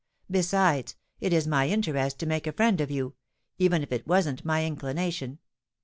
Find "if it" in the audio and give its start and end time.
3.83-4.07